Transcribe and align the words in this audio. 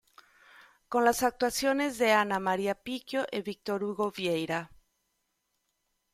Con 0.89 1.05
las 1.05 1.21
actuaciones 1.21 1.99
de 1.99 2.11
Ana 2.11 2.39
Maria 2.39 2.73
Picchio 2.73 3.27
y 3.31 3.43
Víctor 3.43 3.83
Hugo 3.83 4.09
Vieyra. 4.09 4.71